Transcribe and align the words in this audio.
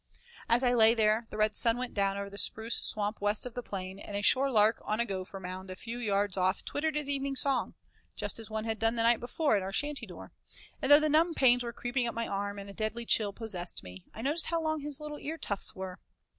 As 0.49 0.63
I 0.63 0.73
lay 0.73 0.95
there 0.95 1.27
the 1.29 1.37
red 1.37 1.55
sun 1.55 1.77
went 1.77 1.93
down 1.93 2.17
over 2.17 2.27
the 2.27 2.39
spruce 2.39 2.81
swamp 2.81 3.21
west 3.21 3.45
of 3.45 3.53
the 3.53 3.61
plain, 3.61 3.99
and 3.99 4.17
a 4.17 4.23
shorelark 4.23 4.81
on 4.83 4.99
a 4.99 5.05
gopher 5.05 5.39
mound 5.39 5.69
a 5.69 5.75
few 5.75 5.99
yards 5.99 6.37
off 6.37 6.65
twittered 6.65 6.95
his 6.95 7.07
evening 7.07 7.35
song, 7.35 7.75
just 8.15 8.39
as 8.39 8.49
one 8.49 8.63
had 8.65 8.79
done 8.79 8.95
the 8.95 9.03
night 9.03 9.19
before 9.19 9.55
at 9.55 9.61
our 9.61 9.71
shanty 9.71 10.07
door, 10.07 10.31
and 10.81 10.91
though 10.91 10.99
the 10.99 11.07
numb 11.07 11.35
pains 11.35 11.63
were 11.63 11.71
creeping 11.71 12.07
up 12.07 12.15
my 12.15 12.27
arm, 12.27 12.57
and 12.57 12.67
a 12.67 12.73
deadly 12.73 13.05
chill 13.05 13.31
possessed 13.31 13.83
me, 13.83 14.03
I 14.11 14.23
noticed 14.23 14.47
how 14.47 14.59
long 14.59 14.79
his 14.79 14.99
little 14.99 15.19
ear 15.19 15.37
tufts 15.37 15.75
were. 15.75 15.99